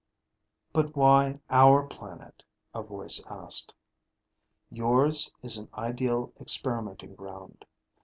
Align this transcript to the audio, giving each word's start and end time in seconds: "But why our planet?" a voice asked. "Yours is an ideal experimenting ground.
"But 0.73 0.95
why 0.95 1.41
our 1.51 1.85
planet?" 1.85 2.43
a 2.73 2.81
voice 2.81 3.21
asked. 3.29 3.75
"Yours 4.71 5.31
is 5.43 5.59
an 5.59 5.69
ideal 5.75 6.33
experimenting 6.39 7.13
ground. 7.13 7.65